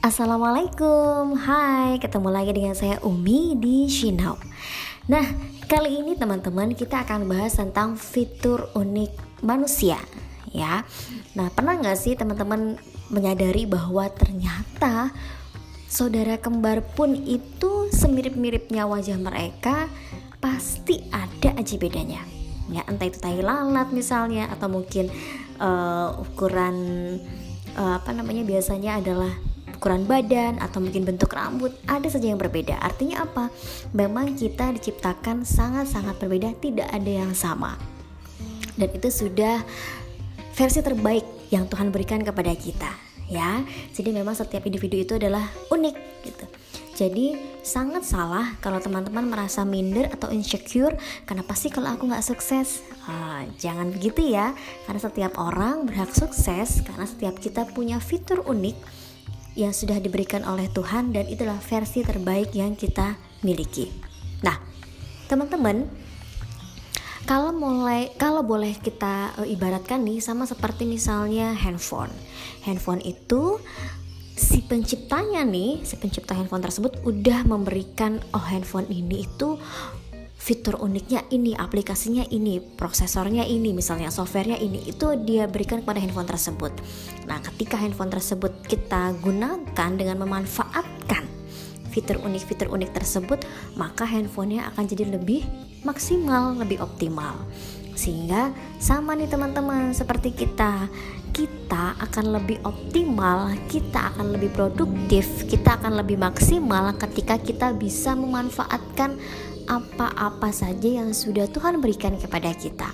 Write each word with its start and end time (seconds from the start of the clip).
Assalamualaikum, 0.00 1.36
hai 1.36 2.00
ketemu 2.00 2.32
lagi 2.32 2.56
dengan 2.56 2.72
saya 2.72 2.96
Umi 3.04 3.52
di 3.60 3.84
Shinau 3.84 4.32
Nah, 5.12 5.28
kali 5.68 6.00
ini 6.00 6.16
teman-teman 6.16 6.72
kita 6.72 7.04
akan 7.04 7.28
bahas 7.28 7.60
tentang 7.60 8.00
fitur 8.00 8.72
unik 8.72 9.44
manusia 9.44 10.00
ya. 10.56 10.88
Nah, 11.36 11.52
pernah 11.52 11.76
nggak 11.76 12.00
sih 12.00 12.16
teman-teman 12.16 12.80
menyadari 13.12 13.68
bahwa 13.68 14.08
ternyata 14.08 15.12
saudara 15.84 16.40
kembar 16.40 16.80
pun 16.96 17.12
itu 17.12 17.92
semirip-miripnya 17.92 18.88
wajah 18.88 19.20
mereka 19.20 19.84
pasti 20.40 21.04
ada 21.12 21.60
aja 21.60 21.76
bedanya. 21.76 22.24
Ya 22.72 22.88
entah 22.88 23.04
itu 23.04 23.20
tai 23.20 23.44
lalat 23.44 23.92
misalnya 23.92 24.48
atau 24.48 24.72
mungkin 24.72 25.12
uh, 25.60 26.24
ukuran 26.24 26.80
uh, 27.76 28.00
apa 28.00 28.16
namanya 28.16 28.48
biasanya 28.48 28.96
adalah 28.96 29.49
ukuran 29.80 30.04
badan 30.04 30.60
atau 30.60 30.76
mungkin 30.84 31.08
bentuk 31.08 31.32
rambut 31.32 31.72
ada 31.88 32.04
saja 32.12 32.28
yang 32.28 32.36
berbeda. 32.36 32.76
Artinya 32.84 33.24
apa? 33.24 33.48
Memang 33.96 34.36
kita 34.36 34.76
diciptakan 34.76 35.48
sangat-sangat 35.48 36.20
berbeda, 36.20 36.52
tidak 36.60 36.92
ada 36.92 37.08
yang 37.24 37.32
sama. 37.32 37.80
Dan 38.76 38.92
itu 38.92 39.08
sudah 39.08 39.64
versi 40.52 40.84
terbaik 40.84 41.24
yang 41.48 41.64
Tuhan 41.64 41.88
berikan 41.88 42.20
kepada 42.20 42.52
kita, 42.52 42.92
ya. 43.32 43.64
Jadi 43.96 44.12
memang 44.12 44.36
setiap 44.36 44.68
individu 44.68 45.00
itu 45.00 45.16
adalah 45.16 45.48
unik 45.72 45.96
gitu. 46.28 46.44
Jadi 47.00 47.32
sangat 47.64 48.04
salah 48.04 48.60
kalau 48.60 48.76
teman-teman 48.76 49.24
merasa 49.24 49.64
minder 49.64 50.12
atau 50.12 50.28
insecure 50.28 50.92
kenapa 51.24 51.56
sih 51.56 51.72
kalau 51.72 51.96
aku 51.96 52.04
nggak 52.04 52.20
sukses? 52.20 52.84
Ah, 53.08 53.48
jangan 53.56 53.88
begitu 53.88 54.36
ya, 54.36 54.52
karena 54.84 55.00
setiap 55.00 55.40
orang 55.40 55.88
berhak 55.88 56.12
sukses 56.12 56.84
karena 56.84 57.08
setiap 57.08 57.40
kita 57.40 57.64
punya 57.72 57.96
fitur 57.96 58.44
unik 58.44 58.99
yang 59.58 59.74
sudah 59.74 59.98
diberikan 59.98 60.46
oleh 60.46 60.70
Tuhan 60.70 61.10
dan 61.10 61.26
itulah 61.26 61.58
versi 61.58 62.06
terbaik 62.06 62.54
yang 62.54 62.78
kita 62.78 63.18
miliki. 63.42 63.90
Nah, 64.46 64.56
teman-teman, 65.26 65.86
kalau 67.28 67.54
mulai 67.54 68.10
kalau 68.16 68.42
boleh 68.42 68.74
kita 68.80 69.36
uh, 69.38 69.46
ibaratkan 69.46 70.02
nih 70.02 70.18
sama 70.18 70.48
seperti 70.48 70.88
misalnya 70.88 71.52
handphone. 71.54 72.10
Handphone 72.64 73.04
itu 73.04 73.60
si 74.34 74.64
penciptanya 74.64 75.44
nih, 75.44 75.84
si 75.84 76.00
pencipta 76.00 76.32
handphone 76.32 76.64
tersebut 76.64 77.04
udah 77.04 77.44
memberikan 77.44 78.18
oh 78.32 78.40
handphone 78.40 78.88
ini 78.88 79.28
itu 79.28 79.60
fitur 80.40 80.80
uniknya 80.80 81.20
ini, 81.28 81.52
aplikasinya 81.52 82.24
ini, 82.32 82.64
prosesornya 82.64 83.44
ini, 83.44 83.76
misalnya 83.76 84.08
softwarenya 84.08 84.56
ini, 84.56 84.88
itu 84.88 85.12
dia 85.20 85.44
berikan 85.44 85.84
kepada 85.84 86.00
handphone 86.00 86.24
tersebut. 86.24 86.72
Nah, 87.28 87.44
ketika 87.44 87.76
handphone 87.76 88.08
tersebut 88.08 88.64
kita 88.64 89.12
gunakan 89.20 89.90
dengan 89.92 90.16
memanfaatkan 90.24 91.28
fitur 91.92 92.24
unik-fitur 92.24 92.72
unik 92.72 92.90
tersebut, 92.96 93.44
maka 93.76 94.08
handphonenya 94.08 94.72
akan 94.72 94.88
jadi 94.88 95.12
lebih 95.12 95.44
maksimal, 95.84 96.56
lebih 96.56 96.80
optimal. 96.80 97.36
Sehingga 97.92 98.48
sama 98.80 99.12
nih 99.12 99.28
teman-teman 99.28 99.92
seperti 99.92 100.32
kita, 100.32 100.88
kita 101.36 102.00
akan 102.00 102.40
lebih 102.40 102.56
optimal, 102.64 103.52
kita 103.68 104.14
akan 104.14 104.32
lebih 104.40 104.48
produktif, 104.56 105.44
kita 105.44 105.76
akan 105.76 106.00
lebih 106.00 106.16
maksimal 106.16 106.96
ketika 106.96 107.36
kita 107.36 107.76
bisa 107.76 108.16
memanfaatkan 108.16 109.20
apa-apa 109.70 110.50
saja 110.50 110.98
yang 111.00 111.14
sudah 111.14 111.46
Tuhan 111.46 111.78
berikan 111.78 112.18
kepada 112.18 112.50
kita. 112.58 112.90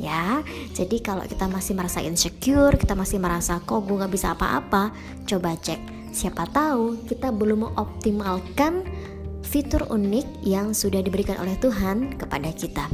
Ya 0.00 0.40
jadi 0.72 0.98
kalau 1.04 1.28
kita 1.28 1.46
masih 1.46 1.76
merasa 1.76 2.00
insecure 2.00 2.74
kita 2.80 2.96
masih 2.96 3.20
merasa 3.20 3.60
kok 3.60 3.84
gue 3.84 4.00
gak 4.00 4.10
bisa 4.10 4.32
apa-apa? 4.32 4.90
Coba 5.28 5.52
cek. 5.60 6.10
Siapa 6.16 6.48
tahu 6.48 7.04
kita 7.04 7.28
belum 7.28 7.68
mengoptimalkan 7.68 8.88
fitur 9.44 9.84
unik 9.92 10.48
yang 10.48 10.72
sudah 10.72 11.04
diberikan 11.04 11.36
oleh 11.44 11.54
Tuhan 11.60 12.16
kepada 12.16 12.48
kita. 12.56 12.88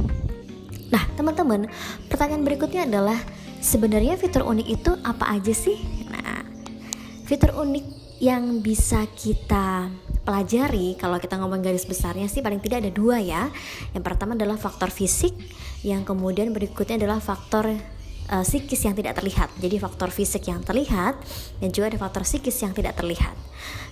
Nah 0.91 1.03
teman-teman 1.15 1.71
pertanyaan 2.11 2.43
berikutnya 2.43 2.83
adalah 2.83 3.17
sebenarnya 3.63 4.19
fitur 4.19 4.43
unik 4.43 4.67
itu 4.67 4.91
apa 5.07 5.39
aja 5.39 5.55
sih 5.55 5.79
fitur 7.29 7.53
unik 7.53 7.85
yang 8.25 8.65
bisa 8.65 9.05
kita 9.13 9.85
pelajari 10.25 10.97
kalau 10.97 11.21
kita 11.21 11.37
ngomong 11.37 11.61
garis 11.61 11.85
besarnya 11.85 12.25
sih 12.25 12.41
paling 12.41 12.57
tidak 12.57 12.81
ada 12.81 12.89
dua 12.89 13.21
ya. 13.21 13.53
Yang 13.93 14.01
pertama 14.01 14.33
adalah 14.33 14.57
faktor 14.57 14.89
fisik 14.89 15.37
yang 15.85 16.01
kemudian 16.01 16.49
berikutnya 16.49 16.97
adalah 16.97 17.21
faktor 17.21 17.69
uh, 18.33 18.41
psikis 18.41 18.81
yang 18.81 18.97
tidak 18.97 19.21
terlihat. 19.21 19.53
Jadi 19.61 19.77
faktor 19.77 20.09
fisik 20.09 20.49
yang 20.49 20.65
terlihat 20.65 21.21
dan 21.61 21.69
juga 21.69 21.93
ada 21.93 22.01
faktor 22.01 22.25
psikis 22.25 22.57
yang 22.65 22.73
tidak 22.73 22.97
terlihat. 22.97 23.37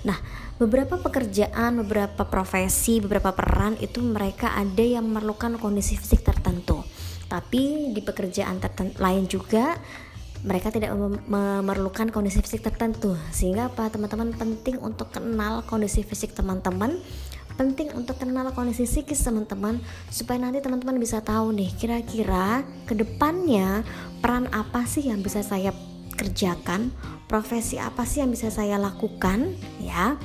Nah 0.02 0.18
beberapa 0.58 0.98
pekerjaan 0.98 1.78
beberapa 1.86 2.26
profesi 2.26 2.98
beberapa 2.98 3.38
peran 3.38 3.78
itu 3.78 4.02
mereka 4.02 4.58
ada 4.58 4.82
yang 4.82 5.06
memerlukan 5.06 5.62
kondisi 5.62 5.94
fisik 5.94 6.26
tertentu. 6.26 6.82
Tapi 7.30 7.94
di 7.94 8.02
pekerjaan 8.02 8.58
tertentu 8.58 8.98
lain 8.98 9.30
juga 9.30 9.78
mereka 10.48 10.72
tidak 10.72 10.96
memerlukan 11.28 12.08
kondisi 12.10 12.40
fisik 12.40 12.64
tertentu. 12.64 13.20
Sehingga 13.36 13.68
apa? 13.68 13.92
Teman-teman 13.92 14.32
penting 14.32 14.80
untuk 14.80 15.12
kenal 15.12 15.68
kondisi 15.68 16.08
fisik 16.08 16.32
teman-teman. 16.32 16.96
Penting 17.58 17.90
untuk 17.98 18.22
kenal 18.22 18.54
kondisi 18.54 18.86
psikis 18.86 19.26
teman-teman 19.26 19.82
supaya 20.14 20.38
nanti 20.38 20.62
teman-teman 20.62 21.02
bisa 21.02 21.26
tahu 21.26 21.50
nih 21.58 21.74
kira-kira 21.74 22.62
ke 22.86 22.94
depannya 22.94 23.82
peran 24.22 24.46
apa 24.54 24.86
sih 24.86 25.10
yang 25.10 25.26
bisa 25.26 25.42
saya 25.42 25.74
kerjakan 26.14 26.94
profesi 27.26 27.82
apa 27.82 28.06
sih 28.06 28.22
yang 28.22 28.30
bisa 28.30 28.54
saya 28.54 28.78
lakukan 28.78 29.58
ya. 29.82 30.22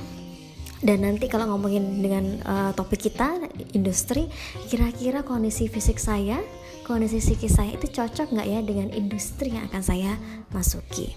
Dan 0.83 1.09
nanti 1.09 1.25
kalau 1.25 1.49
ngomongin 1.49 2.05
dengan 2.05 2.37
uh, 2.45 2.71
topik 2.77 3.09
kita 3.09 3.39
industri 3.73 4.29
kira-kira 4.69 5.25
kondisi 5.25 5.65
fisik 5.65 5.97
saya 5.97 6.37
kondisi 6.83 7.23
psikis 7.23 7.55
saya 7.55 7.73
itu 7.73 7.87
cocok 7.87 8.35
nggak 8.35 8.47
ya 8.47 8.59
dengan 8.61 8.91
industri 8.91 9.55
yang 9.55 9.65
akan 9.71 9.83
saya 9.83 10.11
masuki. 10.51 11.15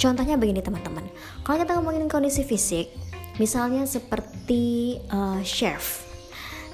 Contohnya 0.00 0.40
begini 0.40 0.64
teman-teman, 0.64 1.06
kalau 1.44 1.60
kita 1.60 1.76
ngomongin 1.76 2.08
kondisi 2.08 2.40
fisik, 2.42 2.88
misalnya 3.36 3.84
seperti 3.84 4.96
uh, 5.12 5.44
chef, 5.44 6.08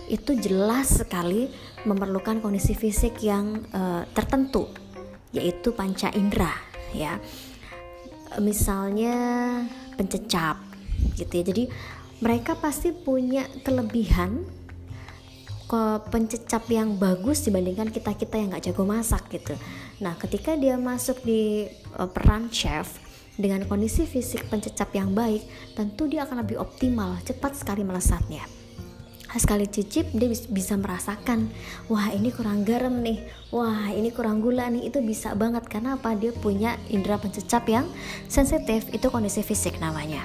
itu 0.06 0.38
jelas 0.38 1.02
sekali 1.02 1.50
memerlukan 1.82 2.38
kondisi 2.38 2.78
fisik 2.78 3.18
yang 3.26 3.66
uh, 3.74 4.06
tertentu, 4.14 4.70
yaitu 5.34 5.74
panca 5.74 6.10
indera, 6.14 6.54
ya. 6.94 7.18
Misalnya 8.38 9.14
pencecap, 9.98 10.62
gitu 11.18 11.32
ya. 11.42 11.44
Jadi 11.50 11.64
mereka 12.22 12.54
pasti 12.54 12.94
punya 12.94 13.44
kelebihan 13.66 14.46
pencecap 16.10 16.62
yang 16.70 16.94
bagus 16.94 17.42
dibandingkan 17.42 17.90
kita 17.90 18.14
kita 18.14 18.38
yang 18.38 18.54
nggak 18.54 18.70
jago 18.70 18.86
masak 18.86 19.26
gitu. 19.34 19.58
Nah, 19.98 20.14
ketika 20.14 20.54
dia 20.54 20.78
masuk 20.78 21.20
di 21.26 21.66
uh, 21.98 22.06
peran 22.06 22.46
chef 22.52 23.02
dengan 23.36 23.66
kondisi 23.68 24.06
fisik 24.06 24.46
pencecap 24.48 24.94
yang 24.94 25.12
baik, 25.12 25.44
tentu 25.74 26.06
dia 26.08 26.24
akan 26.24 26.46
lebih 26.46 26.56
optimal, 26.62 27.18
cepat 27.26 27.58
sekali 27.58 27.82
melesatnya. 27.82 28.46
Sekali 29.36 29.68
cicip 29.68 30.16
dia 30.16 30.32
bisa 30.32 30.80
merasakan, 30.80 31.52
wah 31.92 32.08
ini 32.08 32.32
kurang 32.32 32.64
garam 32.64 33.04
nih, 33.04 33.20
wah 33.52 33.92
ini 33.92 34.08
kurang 34.08 34.40
gula 34.40 34.64
nih, 34.72 34.88
itu 34.88 35.04
bisa 35.04 35.36
banget 35.36 35.68
karena 35.68 36.00
apa? 36.00 36.16
Dia 36.16 36.32
punya 36.32 36.80
indera 36.88 37.20
pencecap 37.20 37.68
yang 37.68 37.84
sensitif, 38.32 38.88
itu 38.96 39.12
kondisi 39.12 39.44
fisik 39.44 39.76
namanya. 39.76 40.24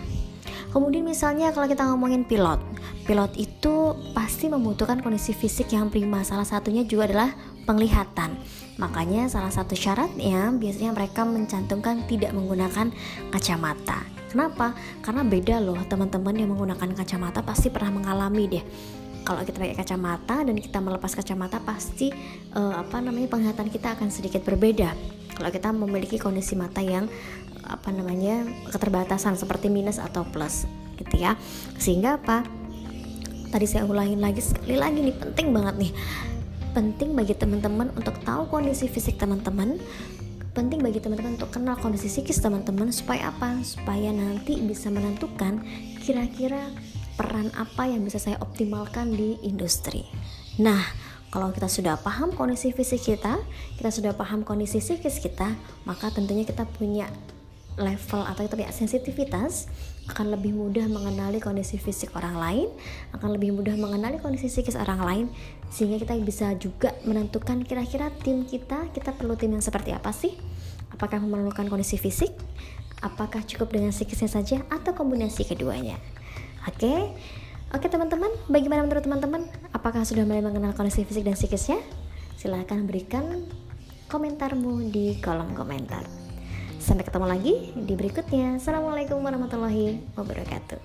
Kemudian 0.71 1.03
misalnya 1.03 1.51
kalau 1.51 1.67
kita 1.67 1.83
ngomongin 1.83 2.23
pilot, 2.23 2.63
pilot 3.03 3.35
itu 3.35 3.91
pasti 4.15 4.47
membutuhkan 4.47 5.03
kondisi 5.03 5.35
fisik 5.35 5.75
yang 5.75 5.91
prima. 5.91 6.23
Salah 6.23 6.47
satunya 6.47 6.87
juga 6.87 7.11
adalah 7.11 7.35
penglihatan. 7.67 8.39
Makanya 8.79 9.27
salah 9.27 9.51
satu 9.51 9.75
syaratnya 9.75 10.49
biasanya 10.55 10.95
mereka 10.95 11.27
mencantumkan 11.27 12.07
tidak 12.07 12.31
menggunakan 12.31 12.87
kacamata. 13.35 13.99
Kenapa? 14.31 14.71
Karena 15.03 15.27
beda 15.27 15.59
loh 15.59 15.75
teman-teman 15.91 16.31
yang 16.39 16.55
menggunakan 16.55 16.95
kacamata 16.95 17.43
pasti 17.43 17.67
pernah 17.67 17.91
mengalami 17.91 18.47
deh. 18.47 18.63
Kalau 19.21 19.43
kita 19.45 19.61
pakai 19.61 19.77
kacamata 19.77 20.41
dan 20.41 20.55
kita 20.57 20.81
melepas 20.81 21.13
kacamata 21.13 21.61
pasti 21.61 22.09
uh, 22.57 22.79
apa 22.79 22.97
namanya 23.03 23.29
penglihatan 23.29 23.67
kita 23.69 23.93
akan 23.93 24.07
sedikit 24.09 24.41
berbeda. 24.41 24.95
Kalau 25.41 25.49
kita 25.49 25.73
memiliki 25.73 26.21
kondisi 26.21 26.53
mata 26.53 26.85
yang 26.85 27.09
apa 27.65 27.89
namanya 27.89 28.45
keterbatasan 28.69 29.33
seperti 29.33 29.73
minus 29.73 29.97
atau 29.97 30.21
plus 30.21 30.69
gitu 31.01 31.17
ya. 31.17 31.33
Sehingga 31.81 32.21
apa? 32.21 32.45
Tadi 33.49 33.65
saya 33.65 33.89
ulangin 33.89 34.21
lagi 34.21 34.45
sekali 34.45 34.77
lagi 34.77 35.01
nih 35.01 35.17
penting 35.17 35.49
banget 35.49 35.75
nih. 35.81 35.91
Penting 36.77 37.17
bagi 37.17 37.33
teman-teman 37.33 37.89
untuk 37.97 38.21
tahu 38.21 38.53
kondisi 38.53 38.85
fisik 38.85 39.17
teman-teman. 39.17 39.81
Penting 40.53 40.83
bagi 40.85 41.01
teman-teman 41.01 41.41
untuk 41.41 41.49
kenal 41.49 41.73
kondisi 41.79 42.05
psikis 42.05 42.37
teman-teman 42.37 42.93
supaya 42.93 43.33
apa? 43.33 43.57
Supaya 43.65 44.13
nanti 44.13 44.61
bisa 44.61 44.93
menentukan 44.93 45.63
kira-kira 46.05 46.69
peran 47.17 47.49
apa 47.57 47.89
yang 47.89 48.05
bisa 48.05 48.21
saya 48.21 48.37
optimalkan 48.37 49.09
di 49.09 49.41
industri. 49.41 50.05
Nah 50.61 50.85
kalau 51.31 51.47
kita 51.55 51.71
sudah 51.71 51.95
paham 51.95 52.35
kondisi 52.35 52.75
fisik 52.75 53.07
kita, 53.15 53.39
kita 53.79 53.87
sudah 53.87 54.11
paham 54.11 54.43
kondisi 54.43 54.83
psikis 54.83 55.23
kita, 55.23 55.55
maka 55.87 56.11
tentunya 56.11 56.43
kita 56.43 56.67
punya 56.67 57.07
level 57.79 58.27
atau 58.27 58.43
itu 58.43 58.59
ya 58.59 58.67
sensitivitas 58.67 59.71
akan 60.11 60.35
lebih 60.35 60.51
mudah 60.51 60.91
mengenali 60.91 61.39
kondisi 61.39 61.79
fisik 61.79 62.11
orang 62.19 62.35
lain, 62.35 62.67
akan 63.15 63.39
lebih 63.39 63.55
mudah 63.55 63.79
mengenali 63.79 64.19
kondisi 64.19 64.51
psikis 64.51 64.75
orang 64.75 64.99
lain 64.99 65.25
sehingga 65.71 66.03
kita 66.03 66.19
bisa 66.19 66.51
juga 66.59 66.91
menentukan 67.07 67.63
kira-kira 67.63 68.11
tim 68.27 68.43
kita 68.43 68.91
kita 68.91 69.15
perlu 69.15 69.39
tim 69.39 69.55
yang 69.55 69.63
seperti 69.63 69.95
apa 69.95 70.11
sih? 70.11 70.35
Apakah 70.91 71.23
memerlukan 71.23 71.71
kondisi 71.71 71.95
fisik? 71.95 72.35
Apakah 72.99 73.39
cukup 73.47 73.71
dengan 73.71 73.95
psikisnya 73.95 74.27
saja 74.27 74.67
atau 74.67 74.91
kombinasi 74.91 75.47
keduanya? 75.47 75.95
Oke. 76.67 76.75
Okay? 76.75 76.99
Oke 77.71 77.87
teman-teman, 77.87 78.35
bagaimana 78.51 78.83
menurut 78.83 79.07
teman-teman? 79.07 79.47
Apakah 79.81 80.05
sudah 80.05 80.29
mulai 80.29 80.45
mengenal 80.45 80.77
kondisi 80.77 81.01
fisik 81.01 81.25
dan 81.25 81.33
psikisnya? 81.33 81.81
Silahkan 82.37 82.85
berikan 82.85 83.49
komentarmu 84.13 84.93
di 84.93 85.17
kolom 85.17 85.57
komentar. 85.57 86.05
Sampai 86.77 87.01
ketemu 87.01 87.25
lagi 87.25 87.73
di 87.73 87.97
berikutnya. 87.97 88.61
Assalamualaikum 88.61 89.17
warahmatullahi 89.25 90.05
wabarakatuh. 90.13 90.77